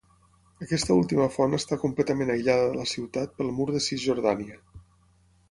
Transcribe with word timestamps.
Aquesta 0.65 0.95
última 1.01 1.27
font 1.35 1.53
està 1.57 1.77
completament 1.83 2.31
aïllada 2.37 2.65
de 2.71 2.79
la 2.81 2.87
ciutat 2.93 3.37
pel 3.41 3.53
Mur 3.61 3.69
de 3.77 3.83
Cisjordània. 3.91 4.61